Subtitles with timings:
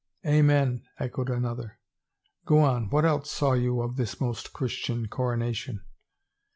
[0.25, 0.81] "Amen!
[0.91, 1.77] *' echoed another."
[2.47, 5.83] Go on, what else saw you of this most Christian coronation